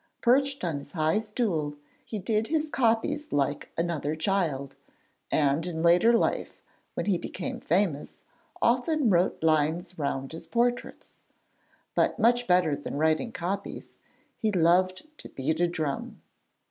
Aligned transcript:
Perched 0.21 0.63
on 0.63 0.79
his 0.79 0.93
high 0.93 1.19
stool, 1.19 1.75
he 2.03 2.17
did 2.17 2.47
his 2.47 2.71
copies 2.71 3.31
like 3.31 3.71
another 3.77 4.15
child, 4.15 4.75
and 5.29 5.63
in 5.67 5.83
later 5.83 6.11
life, 6.11 6.59
when 6.95 7.05
he 7.05 7.19
became 7.19 7.59
famous, 7.59 8.23
often 8.63 9.11
wrote 9.11 9.43
lines 9.43 9.99
round 9.99 10.31
his 10.31 10.47
portraits. 10.47 11.17
But 11.93 12.17
much 12.17 12.47
better 12.47 12.75
than 12.75 12.97
writing 12.97 13.31
copies, 13.31 13.93
he 14.39 14.51
loved 14.51 15.07
to 15.19 15.29
beat 15.29 15.61
a 15.61 15.67
drum. 15.67 16.19